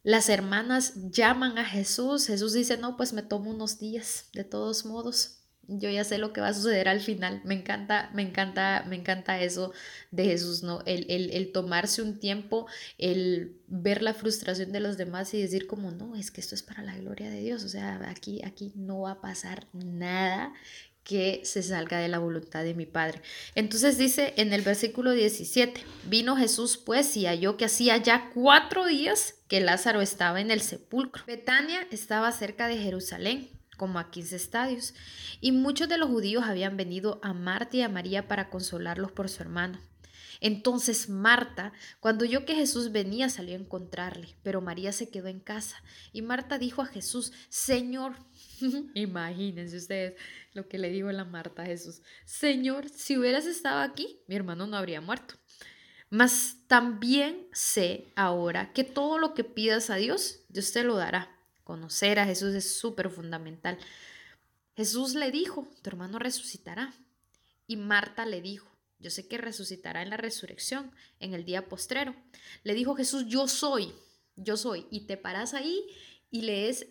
las 0.04 0.28
hermanas 0.28 0.96
llaman 1.12 1.58
a 1.58 1.64
Jesús, 1.64 2.28
Jesús 2.28 2.52
dice, 2.52 2.76
no, 2.76 2.98
pues 2.98 3.14
me 3.14 3.22
tomo 3.22 3.52
unos 3.52 3.80
días, 3.80 4.26
de 4.34 4.44
todos 4.44 4.86
modos 4.86 5.47
yo 5.68 5.90
ya 5.90 6.04
sé 6.04 6.18
lo 6.18 6.34
que 6.34 6.42
va 6.42 6.50
a 6.50 6.54
suceder 6.54 6.88
al 6.88 7.02
final. 7.02 7.42
Me 7.44 7.54
encanta, 7.54 8.10
me 8.14 8.22
encanta, 8.22 8.86
me 8.88 8.96
encanta 8.96 9.42
eso 9.42 9.74
de 10.12 10.26
Jesús, 10.26 10.64
¿no? 10.64 10.82
El, 10.86 11.06
el, 11.10 11.32
el, 11.32 11.52
tomarse 11.52 12.02
un 12.02 12.20
tiempo, 12.20 12.68
el 12.98 13.58
ver 13.68 14.02
la 14.02 14.14
frustración 14.14 14.72
de 14.72 14.80
los 14.80 14.98
demás 14.98 15.34
y 15.34 15.42
decir 15.42 15.68
como, 15.68 15.92
no, 15.92 16.16
es 16.16 16.32
que 16.32 16.42
esto 16.42 16.56
es 16.56 16.64
para 16.64 16.84
la 16.84 16.98
gloria 16.98 17.30
de 17.30 17.42
Dios. 17.42 17.64
O 17.64 17.70
sea, 17.70 18.00
aquí, 18.10 18.42
aquí 18.44 18.72
no 18.76 19.02
va 19.02 19.12
a 19.12 19.22
pasar 19.22 19.68
nada 19.74 20.54
que 21.08 21.40
se 21.46 21.64
salga 21.64 22.00
de 22.00 22.10
la 22.10 22.20
voluntad 22.20 22.66
de 22.66 22.74
mi 22.74 22.86
Padre. 22.86 23.22
Entonces 23.56 23.98
dice 23.98 24.34
en 24.36 24.52
el 24.52 24.62
versículo 24.62 25.14
17, 25.14 25.82
vino 26.04 26.36
Jesús 26.36 26.76
pues 26.78 27.16
y 27.16 27.26
halló 27.26 27.56
que 27.56 27.64
hacía 27.64 27.96
ya 27.96 28.30
cuatro 28.34 28.86
días 28.86 29.36
que 29.48 29.62
Lázaro 29.62 30.02
estaba 30.02 30.42
en 30.42 30.52
el 30.52 30.60
sepulcro. 30.60 31.24
Betania 31.26 31.88
estaba 31.92 32.30
cerca 32.34 32.68
de 32.68 32.78
Jerusalén, 32.78 33.48
como 33.78 34.00
a 34.00 34.12
15 34.12 34.36
estadios, 34.36 34.94
y 35.40 35.52
muchos 35.52 35.88
de 35.88 35.98
los 35.98 36.10
judíos 36.10 36.44
habían 36.44 36.76
venido 36.76 37.20
a 37.24 37.34
Marta 37.34 37.78
y 37.78 37.82
a 37.82 37.90
María 37.90 38.28
para 38.28 38.50
consolarlos 38.50 39.12
por 39.12 39.30
su 39.30 39.44
hermano. 39.44 39.80
Entonces 40.40 41.10
Marta, 41.10 41.74
cuando 42.00 42.26
oyó 42.26 42.46
que 42.46 42.56
Jesús 42.56 42.92
venía, 42.92 43.30
salió 43.30 43.56
a 43.56 43.60
encontrarle, 43.60 44.36
pero 44.44 44.62
María 44.62 44.92
se 44.92 45.10
quedó 45.10 45.28
en 45.28 45.40
casa. 45.40 45.82
Y 46.14 46.22
Marta 46.22 46.58
dijo 46.58 46.82
a 46.82 46.86
Jesús, 46.86 47.34
Señor, 47.50 48.16
imagínense 48.94 49.78
ustedes 49.78 50.14
lo 50.54 50.68
que 50.68 50.78
le 50.78 50.90
dijo 50.90 51.12
la 51.12 51.26
Marta 51.26 51.64
a 51.64 51.66
Jesús, 51.66 52.02
Señor, 52.26 52.90
si 52.90 53.18
hubieras 53.18 53.46
estado 53.46 53.82
aquí, 53.82 54.20
mi 54.28 54.36
hermano 54.36 54.68
no 54.68 54.78
habría 54.78 55.02
muerto. 55.02 55.36
Mas 56.10 56.58
también 56.68 57.48
sé 57.52 58.08
ahora 58.16 58.72
que 58.72 58.86
todo 58.86 59.18
lo 59.18 59.34
que 59.34 59.44
pidas 59.44 59.90
a 59.90 59.96
Dios, 59.96 60.42
Dios 60.48 60.72
te 60.72 60.84
lo 60.84 60.96
dará. 60.96 61.37
Conocer 61.68 62.18
a 62.18 62.26
Jesús 62.26 62.56
es 62.56 62.78
súper 62.80 63.10
fundamental. 63.10 63.78
Jesús 64.78 65.16
le 65.16 65.32
dijo, 65.32 65.68
tu 65.82 65.90
hermano 65.90 66.18
resucitará. 66.18 66.94
Y 67.68 67.76
Marta 67.76 68.26
le 68.26 68.42
dijo, 68.42 68.72
yo 69.00 69.10
sé 69.10 69.28
que 69.28 69.38
resucitará 69.38 70.02
en 70.02 70.10
la 70.10 70.16
resurrección, 70.16 70.94
en 71.20 71.34
el 71.34 71.44
día 71.44 71.68
postrero. 71.68 72.16
Le 72.64 72.74
dijo 72.74 72.96
Jesús, 72.96 73.26
yo 73.28 73.50
soy, 73.50 73.94
yo 74.38 74.56
soy. 74.56 74.88
Y 74.92 75.08
te 75.08 75.18
paras 75.18 75.54
ahí 75.54 75.86
y 76.32 76.44
lees 76.44 76.88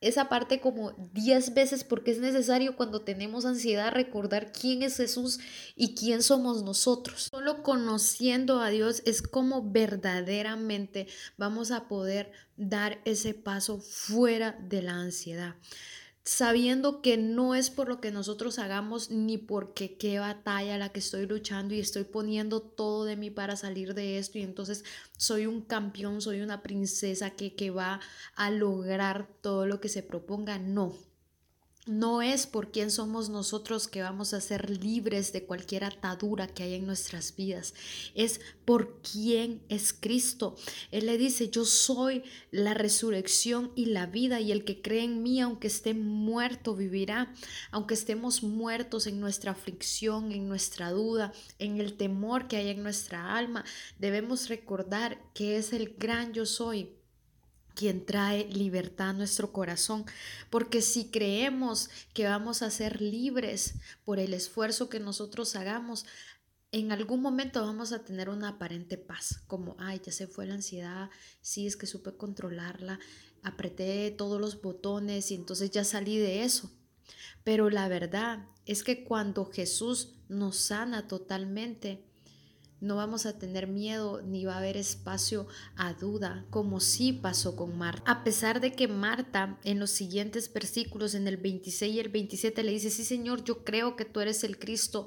esa 0.00 0.28
parte 0.28 0.60
como 0.60 0.92
diez 1.12 1.54
veces 1.54 1.84
porque 1.84 2.10
es 2.10 2.18
necesario 2.18 2.76
cuando 2.76 3.02
tenemos 3.02 3.44
ansiedad 3.44 3.92
recordar 3.92 4.52
quién 4.52 4.82
es 4.82 4.96
Jesús 4.96 5.38
y 5.74 5.94
quién 5.94 6.22
somos 6.22 6.62
nosotros. 6.62 7.28
Solo 7.30 7.62
conociendo 7.62 8.60
a 8.60 8.68
Dios 8.70 9.02
es 9.06 9.22
como 9.22 9.70
verdaderamente 9.70 11.06
vamos 11.36 11.70
a 11.70 11.88
poder 11.88 12.30
dar 12.56 13.00
ese 13.04 13.34
paso 13.34 13.78
fuera 13.78 14.58
de 14.60 14.82
la 14.82 14.92
ansiedad 14.92 15.56
sabiendo 16.26 17.02
que 17.02 17.16
no 17.16 17.54
es 17.54 17.70
por 17.70 17.88
lo 17.88 18.00
que 18.00 18.10
nosotros 18.10 18.58
hagamos 18.58 19.12
ni 19.12 19.38
porque 19.38 19.96
qué 19.96 20.18
batalla 20.18 20.76
la 20.76 20.88
que 20.88 20.98
estoy 20.98 21.24
luchando 21.24 21.72
y 21.72 21.78
estoy 21.78 22.02
poniendo 22.02 22.60
todo 22.60 23.04
de 23.04 23.14
mí 23.14 23.30
para 23.30 23.54
salir 23.54 23.94
de 23.94 24.18
esto 24.18 24.38
y 24.38 24.42
entonces 24.42 24.84
soy 25.16 25.46
un 25.46 25.62
campeón, 25.62 26.20
soy 26.20 26.40
una 26.40 26.64
princesa 26.64 27.30
que, 27.30 27.54
que 27.54 27.70
va 27.70 28.00
a 28.34 28.50
lograr 28.50 29.28
todo 29.40 29.66
lo 29.66 29.80
que 29.80 29.88
se 29.88 30.02
proponga. 30.02 30.58
No, 30.58 30.96
no 31.86 32.20
es 32.20 32.46
por 32.46 32.72
quién 32.72 32.90
somos 32.90 33.28
nosotros 33.28 33.86
que 33.86 34.02
vamos 34.02 34.34
a 34.34 34.40
ser 34.40 34.70
libres 34.82 35.32
de 35.32 35.44
cualquier 35.44 35.84
atadura 35.84 36.48
que 36.48 36.64
haya 36.64 36.76
en 36.76 36.86
nuestras 36.86 37.34
vidas. 37.36 37.74
Es 38.14 38.40
por 38.64 39.00
quién 39.00 39.62
es 39.68 39.92
Cristo. 39.92 40.56
Él 40.90 41.06
le 41.06 41.16
dice, 41.16 41.48
yo 41.48 41.64
soy 41.64 42.24
la 42.50 42.74
resurrección 42.74 43.70
y 43.76 43.86
la 43.86 44.06
vida 44.06 44.40
y 44.40 44.50
el 44.50 44.64
que 44.64 44.82
cree 44.82 45.04
en 45.04 45.22
mí, 45.22 45.40
aunque 45.40 45.68
esté 45.68 45.94
muerto, 45.94 46.74
vivirá. 46.74 47.32
Aunque 47.70 47.94
estemos 47.94 48.42
muertos 48.42 49.06
en 49.06 49.20
nuestra 49.20 49.52
aflicción, 49.52 50.32
en 50.32 50.48
nuestra 50.48 50.90
duda, 50.90 51.32
en 51.60 51.80
el 51.80 51.96
temor 51.96 52.48
que 52.48 52.56
hay 52.56 52.68
en 52.68 52.82
nuestra 52.82 53.36
alma, 53.36 53.64
debemos 53.98 54.48
recordar 54.48 55.20
que 55.34 55.56
es 55.56 55.72
el 55.72 55.94
gran 55.96 56.32
yo 56.32 56.46
soy 56.46 56.96
quien 57.76 58.04
trae 58.04 58.48
libertad 58.48 59.10
a 59.10 59.12
nuestro 59.12 59.52
corazón, 59.52 60.06
porque 60.50 60.82
si 60.82 61.10
creemos 61.10 61.90
que 62.14 62.26
vamos 62.26 62.62
a 62.62 62.70
ser 62.70 63.00
libres 63.00 63.74
por 64.04 64.18
el 64.18 64.34
esfuerzo 64.34 64.88
que 64.88 64.98
nosotros 64.98 65.54
hagamos, 65.54 66.06
en 66.72 66.90
algún 66.90 67.22
momento 67.22 67.64
vamos 67.64 67.92
a 67.92 68.02
tener 68.02 68.28
una 68.28 68.48
aparente 68.48 68.96
paz, 68.98 69.42
como, 69.46 69.76
ay, 69.78 70.00
ya 70.04 70.10
se 70.10 70.26
fue 70.26 70.46
la 70.46 70.54
ansiedad, 70.54 71.10
sí, 71.40 71.66
es 71.66 71.76
que 71.76 71.86
supe 71.86 72.16
controlarla, 72.16 72.98
apreté 73.42 74.10
todos 74.10 74.40
los 74.40 74.60
botones 74.60 75.30
y 75.30 75.34
entonces 75.34 75.70
ya 75.70 75.84
salí 75.84 76.16
de 76.18 76.42
eso. 76.42 76.70
Pero 77.44 77.70
la 77.70 77.88
verdad 77.88 78.48
es 78.64 78.82
que 78.82 79.04
cuando 79.04 79.44
Jesús 79.44 80.14
nos 80.28 80.56
sana 80.56 81.06
totalmente, 81.06 82.04
no 82.80 82.96
vamos 82.96 83.24
a 83.26 83.38
tener 83.38 83.66
miedo 83.66 84.20
ni 84.22 84.44
va 84.44 84.54
a 84.54 84.58
haber 84.58 84.76
espacio 84.76 85.46
a 85.76 85.94
duda, 85.94 86.44
como 86.50 86.80
sí 86.80 87.12
pasó 87.12 87.56
con 87.56 87.76
Marta. 87.78 88.10
A 88.10 88.22
pesar 88.22 88.60
de 88.60 88.72
que 88.72 88.86
Marta 88.88 89.58
en 89.64 89.78
los 89.78 89.90
siguientes 89.90 90.52
versículos, 90.52 91.14
en 91.14 91.26
el 91.26 91.36
26 91.36 91.94
y 91.94 92.00
el 92.00 92.08
27, 92.08 92.62
le 92.62 92.72
dice, 92.72 92.90
sí 92.90 93.04
Señor, 93.04 93.44
yo 93.44 93.64
creo 93.64 93.96
que 93.96 94.04
tú 94.04 94.20
eres 94.20 94.44
el 94.44 94.58
Cristo, 94.58 95.06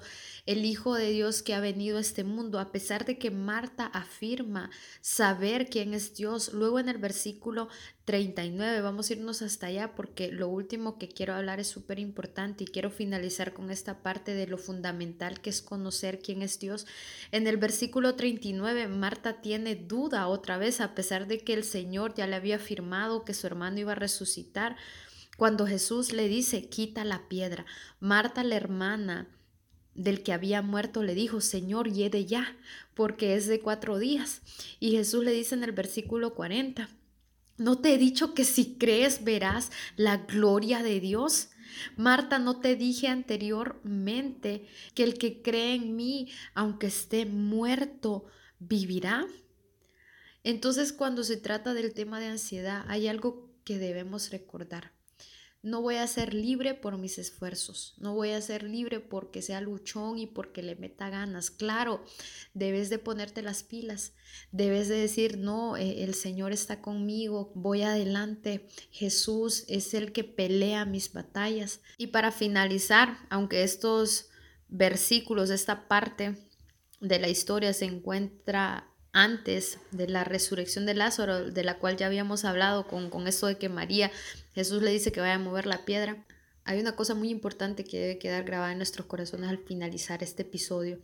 el 0.50 0.66
Hijo 0.66 0.96
de 0.96 1.12
Dios 1.12 1.44
que 1.44 1.54
ha 1.54 1.60
venido 1.60 2.00
a 2.00 2.02
este 2.02 2.24
mundo, 2.24 2.58
a 2.58 2.72
pesar 2.72 3.06
de 3.06 3.20
que 3.20 3.30
Marta 3.30 3.86
afirma 3.86 4.72
saber 5.00 5.70
quién 5.70 5.94
es 5.94 6.16
Dios. 6.16 6.54
Luego 6.54 6.80
en 6.80 6.90
el 6.90 6.98
versículo 6.98 7.68
39, 8.06 8.82
vamos 8.82 9.10
a 9.10 9.14
irnos 9.14 9.44
hasta 9.44 9.68
allá 9.68 9.94
porque 9.94 10.32
lo 10.32 10.48
último 10.48 10.98
que 10.98 11.08
quiero 11.08 11.36
hablar 11.36 11.60
es 11.60 11.68
súper 11.68 12.00
importante 12.00 12.64
y 12.64 12.68
quiero 12.68 12.90
finalizar 12.90 13.54
con 13.54 13.70
esta 13.70 14.02
parte 14.02 14.34
de 14.34 14.48
lo 14.48 14.58
fundamental 14.58 15.40
que 15.40 15.52
es 15.52 15.62
conocer 15.62 16.18
quién 16.18 16.42
es 16.42 16.58
Dios. 16.58 16.88
En 17.32 17.46
el 17.46 17.58
versículo 17.58 18.16
39, 18.16 18.88
Marta 18.88 19.42
tiene 19.42 19.76
duda 19.76 20.28
otra 20.28 20.58
vez, 20.58 20.82
a 20.82 20.96
pesar 20.96 21.28
de 21.28 21.42
que 21.42 21.54
el 21.54 21.64
Señor 21.64 22.16
ya 22.16 22.26
le 22.26 22.36
había 22.36 22.56
afirmado 22.56 23.24
que 23.24 23.36
su 23.36 23.46
hermano 23.46 23.82
iba 23.82 23.92
a 23.92 23.96
resucitar. 23.96 24.78
Cuando 25.38 25.68
Jesús 25.68 26.12
le 26.12 26.28
dice, 26.28 26.70
quita 26.70 27.06
la 27.06 27.30
piedra, 27.30 27.68
Marta, 28.00 28.44
la 28.44 28.56
hermana, 28.56 29.30
del 30.00 30.24
que 30.24 30.32
había 30.32 30.62
muerto 30.62 31.04
le 31.04 31.14
dijo, 31.14 31.42
Señor, 31.42 31.92
yede 31.92 32.26
ya, 32.26 32.56
porque 32.94 33.36
es 33.36 33.48
de 33.48 33.60
cuatro 33.60 34.00
días. 34.00 34.42
Y 34.80 34.92
Jesús 34.92 35.26
le 35.26 35.34
dice 35.34 35.56
en 35.56 35.64
el 35.66 35.74
versículo 35.74 36.34
40, 36.36 36.90
¿no 37.58 37.80
te 37.80 37.94
he 37.94 37.98
dicho 37.98 38.34
que 38.34 38.46
si 38.46 38.76
crees 38.76 39.26
verás 39.26 39.72
la 39.98 40.18
gloria 40.18 40.84
de 40.84 41.02
Dios? 41.02 41.50
Marta, 41.98 42.40
¿no 42.40 42.62
te 42.62 42.78
dije 42.78 43.10
anteriormente 43.10 44.66
que 44.96 45.04
el 45.04 45.16
que 45.16 45.42
cree 45.42 45.76
en 45.76 45.98
mí, 45.98 46.32
aunque 46.54 46.88
esté 46.88 47.26
muerto, 47.26 48.26
vivirá? 48.58 49.28
Entonces, 50.46 50.94
cuando 50.94 51.26
se 51.26 51.36
trata 51.36 51.74
del 51.74 51.94
tema 51.94 52.22
de 52.22 52.28
ansiedad, 52.28 52.86
hay 52.88 53.10
algo 53.10 53.52
que 53.66 53.78
debemos 53.78 54.32
recordar. 54.32 54.94
No 55.62 55.82
voy 55.82 55.96
a 55.96 56.08
ser 56.08 56.34
libre 56.34 56.74
por 56.74 56.98
mis 56.98 57.18
esfuerzos, 57.18 57.96
no 57.98 58.14
voy 58.14 58.32
a 58.32 58.42
ser 58.42 58.64
libre 58.64 59.02
porque 59.02 59.42
sea 59.42 59.60
luchón 59.60 60.18
y 60.18 60.26
porque 60.26 60.64
le 60.64 60.78
meta 60.78 61.10
ganas. 61.10 61.52
Claro, 61.52 62.02
debes 62.54 62.90
de 62.90 62.98
ponerte 62.98 63.42
las 63.42 63.64
pilas, 63.64 64.14
debes 64.54 64.88
de 64.88 64.96
decir, 64.96 65.38
no, 65.38 65.76
eh, 65.76 66.04
el 66.06 66.14
Señor 66.14 66.54
está 66.54 66.82
conmigo, 66.82 67.52
voy 67.56 67.82
adelante, 67.82 68.68
Jesús 68.92 69.66
es 69.68 69.94
el 69.94 70.14
que 70.14 70.24
pelea 70.24 70.86
mis 70.86 71.12
batallas. 71.12 71.82
Y 71.98 72.08
para 72.08 72.32
finalizar, 72.32 73.18
aunque 73.30 73.64
estos 73.64 74.30
versículos, 74.70 75.50
esta 75.50 75.90
parte 75.90 76.38
de 77.02 77.20
la 77.20 77.28
historia 77.28 77.74
se 77.74 77.86
encuentra 77.86 78.89
antes 79.12 79.80
de 79.92 80.08
la 80.08 80.24
resurrección 80.24 80.86
de 80.86 80.94
Lázaro, 80.94 81.52
de 81.52 81.64
la 81.64 81.78
cual 81.78 81.98
ya 81.98 82.06
habíamos 82.06 82.46
hablado 82.46 82.88
con, 82.88 83.10
con 83.10 83.28
esto 83.28 83.48
de 83.48 83.58
que 83.58 83.70
María, 83.70 84.12
Jesús 84.54 84.82
le 84.82 84.92
dice 84.92 85.12
que 85.12 85.22
vaya 85.22 85.36
a 85.36 85.40
mover 85.40 85.66
la 85.66 85.86
piedra. 85.86 86.26
Hay 86.66 86.80
una 86.80 86.96
cosa 86.96 87.16
muy 87.16 87.30
importante 87.30 87.84
que 87.84 88.00
debe 88.00 88.20
quedar 88.20 88.44
grabada 88.44 88.72
en 88.72 88.78
nuestros 88.78 89.08
corazones 89.08 89.50
al 89.50 89.58
finalizar 89.58 90.22
este 90.22 90.44
episodio 90.44 91.00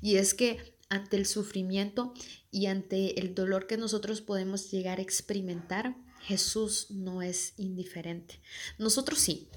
y 0.00 0.16
es 0.16 0.34
que 0.34 0.76
ante 0.88 1.16
el 1.16 1.26
sufrimiento 1.26 2.14
y 2.50 2.66
ante 2.66 3.20
el 3.20 3.34
dolor 3.34 3.66
que 3.66 3.76
nosotros 3.76 4.20
podemos 4.20 4.70
llegar 4.70 4.98
a 4.98 5.02
experimentar, 5.02 5.96
Jesús 6.20 6.90
no 6.90 7.22
es 7.22 7.54
indiferente. 7.56 8.40
Nosotros 8.78 9.18
sí, 9.18 9.48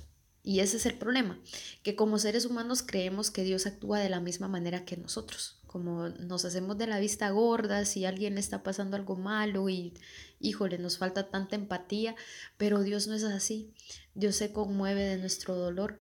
y 0.43 0.59
ese 0.59 0.77
es 0.77 0.85
el 0.85 0.97
problema, 0.97 1.39
que 1.83 1.95
como 1.95 2.17
seres 2.17 2.45
humanos 2.45 2.83
creemos 2.83 3.31
que 3.31 3.43
Dios 3.43 3.65
actúa 3.65 3.99
de 3.99 4.09
la 4.09 4.19
misma 4.19 4.47
manera 4.47 4.85
que 4.85 4.97
nosotros 4.97 5.61
como 5.71 6.09
nos 6.09 6.43
hacemos 6.43 6.77
de 6.77 6.85
la 6.85 6.99
vista 6.99 7.29
gorda 7.29 7.85
si 7.85 8.03
alguien 8.03 8.37
está 8.37 8.61
pasando 8.61 8.97
algo 8.97 9.15
malo 9.15 9.69
y 9.69 9.93
híjole, 10.39 10.77
nos 10.77 10.97
falta 10.97 11.29
tanta 11.29 11.55
empatía, 11.55 12.13
pero 12.57 12.83
Dios 12.83 13.07
no 13.07 13.13
es 13.13 13.23
así. 13.23 13.73
Dios 14.13 14.35
se 14.35 14.51
conmueve 14.51 15.03
de 15.03 15.17
nuestro 15.17 15.55
dolor 15.55 15.97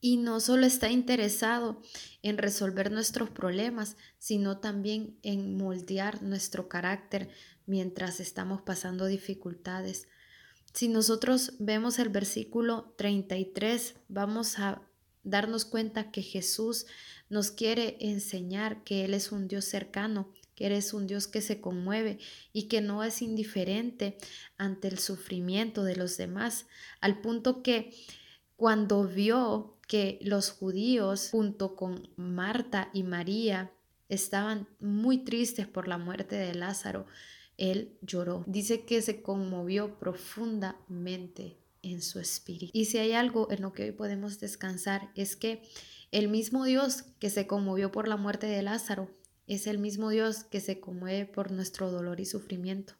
y 0.00 0.16
no 0.16 0.40
solo 0.40 0.66
está 0.66 0.90
interesado 0.90 1.80
en 2.22 2.36
resolver 2.36 2.90
nuestros 2.90 3.30
problemas, 3.30 3.96
sino 4.18 4.58
también 4.58 5.20
en 5.22 5.56
moldear 5.56 6.22
nuestro 6.24 6.68
carácter 6.68 7.28
mientras 7.64 8.18
estamos 8.18 8.62
pasando 8.62 9.06
dificultades. 9.06 10.08
Si 10.76 10.88
nosotros 10.88 11.54
vemos 11.58 11.98
el 11.98 12.10
versículo 12.10 12.92
33, 12.98 13.94
vamos 14.08 14.58
a 14.58 14.82
darnos 15.24 15.64
cuenta 15.64 16.10
que 16.10 16.20
Jesús 16.20 16.84
nos 17.30 17.50
quiere 17.50 17.96
enseñar 17.98 18.84
que 18.84 19.06
Él 19.06 19.14
es 19.14 19.32
un 19.32 19.48
Dios 19.48 19.64
cercano, 19.64 20.30
que 20.54 20.66
eres 20.66 20.92
un 20.92 21.06
Dios 21.06 21.28
que 21.28 21.40
se 21.40 21.62
conmueve 21.62 22.18
y 22.52 22.64
que 22.64 22.82
no 22.82 23.02
es 23.04 23.22
indiferente 23.22 24.18
ante 24.58 24.88
el 24.88 24.98
sufrimiento 24.98 25.82
de 25.82 25.96
los 25.96 26.18
demás, 26.18 26.66
al 27.00 27.22
punto 27.22 27.62
que 27.62 27.94
cuando 28.56 29.04
vio 29.04 29.78
que 29.88 30.18
los 30.20 30.50
judíos 30.50 31.30
junto 31.30 31.74
con 31.74 32.10
Marta 32.16 32.90
y 32.92 33.02
María 33.02 33.72
estaban 34.10 34.68
muy 34.78 35.24
tristes 35.24 35.66
por 35.66 35.88
la 35.88 35.96
muerte 35.96 36.36
de 36.36 36.54
Lázaro, 36.54 37.06
él 37.58 37.98
lloró. 38.02 38.44
Dice 38.46 38.84
que 38.84 39.02
se 39.02 39.22
conmovió 39.22 39.98
profundamente 39.98 41.56
en 41.82 42.02
su 42.02 42.18
espíritu. 42.18 42.70
Y 42.74 42.86
si 42.86 42.98
hay 42.98 43.12
algo 43.12 43.50
en 43.50 43.62
lo 43.62 43.72
que 43.72 43.84
hoy 43.84 43.92
podemos 43.92 44.40
descansar 44.40 45.10
es 45.14 45.36
que 45.36 45.62
el 46.10 46.28
mismo 46.28 46.64
Dios 46.64 47.04
que 47.18 47.30
se 47.30 47.46
conmovió 47.46 47.92
por 47.92 48.08
la 48.08 48.16
muerte 48.16 48.46
de 48.46 48.62
Lázaro 48.62 49.10
es 49.46 49.66
el 49.66 49.78
mismo 49.78 50.10
Dios 50.10 50.44
que 50.44 50.60
se 50.60 50.80
conmueve 50.80 51.26
por 51.26 51.52
nuestro 51.52 51.90
dolor 51.90 52.20
y 52.20 52.24
sufrimiento. 52.24 52.94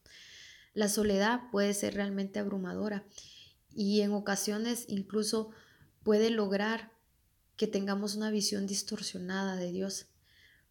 La 0.74 0.88
soledad 0.88 1.40
puede 1.50 1.74
ser 1.74 1.94
realmente 1.94 2.38
abrumadora 2.38 3.04
y 3.74 4.02
en 4.02 4.12
ocasiones 4.12 4.84
incluso 4.88 5.50
puede 6.02 6.30
lograr 6.30 6.92
que 7.56 7.66
tengamos 7.66 8.14
una 8.14 8.30
visión 8.30 8.66
distorsionada 8.66 9.56
de 9.56 9.72
Dios. 9.72 10.06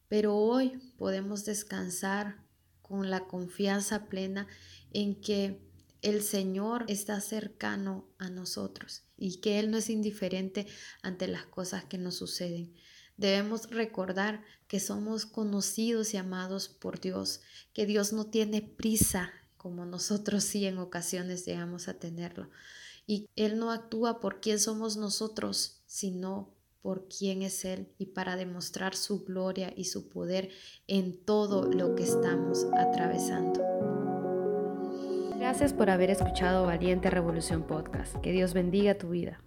Pero 0.07 0.35
hoy 0.35 0.93
podemos 0.97 1.43
descansar 1.45 2.44
con 2.87 3.09
la 3.09 3.25
confianza 3.25 4.05
plena 4.05 4.47
en 4.93 5.19
que 5.19 5.59
el 6.01 6.21
Señor 6.21 6.85
está 6.87 7.19
cercano 7.19 8.07
a 8.19 8.29
nosotros 8.29 9.03
y 9.17 9.41
que 9.41 9.57
Él 9.59 9.71
no 9.71 9.77
es 9.77 9.89
indiferente 9.89 10.67
ante 11.01 11.27
las 11.27 11.45
cosas 11.45 11.85
que 11.85 11.97
nos 11.97 12.15
suceden. 12.15 12.75
Debemos 13.17 13.69
recordar 13.71 14.43
que 14.67 14.79
somos 14.79 15.25
conocidos 15.25 16.13
y 16.13 16.17
amados 16.17 16.69
por 16.69 16.99
Dios, 16.99 17.41
que 17.73 17.85
Dios 17.85 18.13
no 18.13 18.27
tiene 18.27 18.61
prisa 18.61 19.31
como 19.57 19.85
nosotros 19.85 20.43
sí 20.43 20.67
en 20.67 20.77
ocasiones 20.77 21.43
llegamos 21.43 21.87
a 21.87 21.97
tenerlo. 21.97 22.51
Y 23.07 23.29
Él 23.35 23.57
no 23.57 23.71
actúa 23.71 24.19
por 24.19 24.39
quién 24.41 24.59
somos 24.59 24.95
nosotros, 24.95 25.81
sino 25.87 26.54
por 26.85 27.07
quién 27.07 27.41
es 27.41 27.65
Él 27.65 27.87
y 27.97 28.05
para 28.05 28.35
demostrar 28.35 28.93
su 28.93 29.25
gloria 29.25 29.73
y 29.75 29.85
su 29.85 30.07
poder 30.07 30.49
en 30.85 31.17
todo 31.17 31.63
lo 31.63 31.95
que 31.95 32.03
estamos 32.03 32.67
atravesando. 32.77 33.59
Gracias 35.39 35.73
por 35.73 35.89
haber 35.89 36.11
escuchado 36.11 36.67
Valiente 36.67 37.09
Revolución 37.09 37.63
Podcast. 37.63 38.15
Que 38.17 38.31
Dios 38.31 38.53
bendiga 38.53 38.99
tu 38.99 39.09
vida. 39.09 39.41